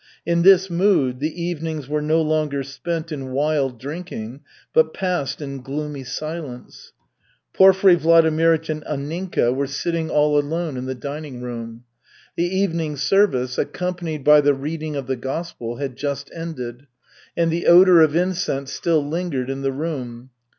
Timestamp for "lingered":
19.07-19.51